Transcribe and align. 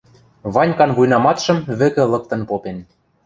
Ванькан 0.53 0.91
вуйнаматшым 0.95 1.57
вӹкӹ 1.79 2.03
лыктын 2.11 2.41
попен... 2.49 2.77